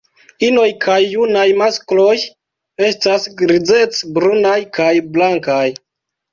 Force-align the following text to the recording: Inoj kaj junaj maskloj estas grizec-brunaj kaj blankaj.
Inoj 0.45 0.69
kaj 0.85 0.95
junaj 1.03 1.43
maskloj 1.59 2.17
estas 2.89 3.29
grizec-brunaj 3.43 4.59
kaj 4.81 4.91
blankaj. 5.15 5.65